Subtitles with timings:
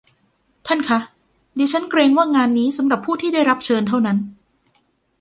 [0.67, 0.99] ท่านคะ
[1.57, 4.17] ดิฉันเกรงว่างานนี้สำหรับผู้ที่ได้รับเชิญเท่านั้น